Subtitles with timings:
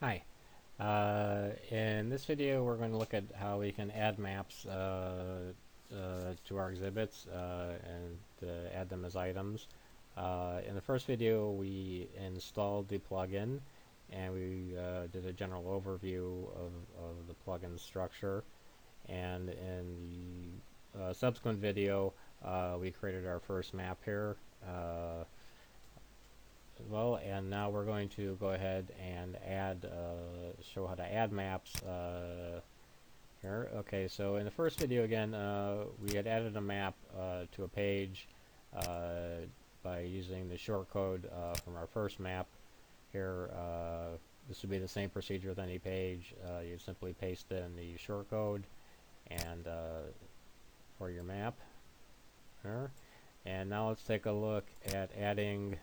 [0.00, 0.24] Hi.
[0.78, 5.52] Uh, in this video we're going to look at how we can add maps uh,
[5.90, 9.68] uh, to our exhibits uh, and uh, add them as items.
[10.14, 13.60] Uh, in the first video we installed the plugin
[14.12, 14.74] and we
[15.12, 16.72] did a general overview of,
[17.02, 18.44] of the plugin structure
[19.08, 20.60] and in
[20.94, 22.12] the subsequent video
[22.78, 24.36] we created our first map here
[26.90, 31.32] well and now we're going to go ahead and add uh, show how to add
[31.32, 32.60] maps uh,
[33.42, 37.42] here okay so in the first video again uh, we had added a map uh,
[37.52, 38.28] to a page
[38.76, 39.44] uh,
[39.82, 41.22] by using the shortcode
[41.64, 42.46] from our first map
[43.12, 43.50] here
[44.48, 48.62] this would be the same procedure with any page you simply paste in the shortcode
[49.28, 49.66] and
[50.98, 51.54] for your map
[52.62, 52.90] here
[53.44, 55.76] and now let's take a look at adding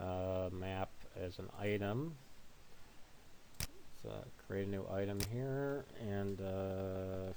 [0.00, 2.14] uh, map as an item.
[4.02, 4.10] So
[4.46, 7.32] create a new item here and uh,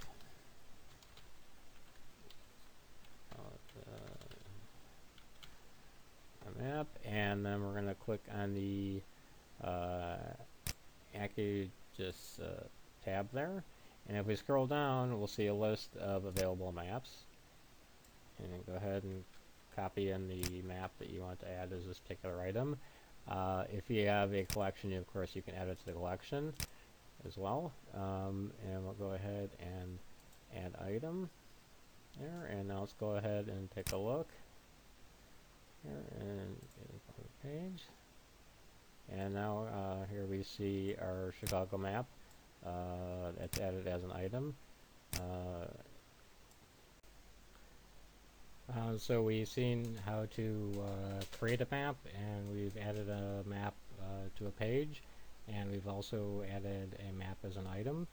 [6.45, 9.01] a map and then we're going to click on the
[9.63, 10.17] uh,
[11.15, 12.63] uh,
[13.03, 13.63] tab there
[14.07, 17.23] and if we scroll down we'll see a list of available maps
[18.39, 19.23] and go ahead and
[19.75, 22.77] copy in the map that you want to add as this particular item.
[23.29, 26.53] Uh, if you have a collection, of course, you can add it to the collection
[27.27, 27.71] as well.
[27.95, 29.97] Um, and we'll go ahead and
[30.55, 31.29] add item
[32.19, 32.49] there.
[32.51, 34.29] And now let's go ahead and take a look
[35.83, 37.83] here and get on the page.
[39.11, 42.05] And now uh, here we see our Chicago map
[42.65, 44.55] uh, that's added as an item.
[45.15, 45.65] Uh,
[48.91, 53.73] uh, so we've seen how to uh, create a map and we've added a map
[54.01, 54.03] uh,
[54.37, 55.01] to a page
[55.47, 58.07] and we've also added a map as an item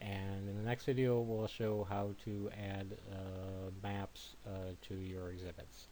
[0.00, 5.30] and in the next video we'll show how to add uh, maps uh, to your
[5.30, 5.86] exhibits.